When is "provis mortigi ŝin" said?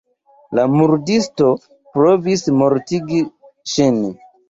1.99-4.05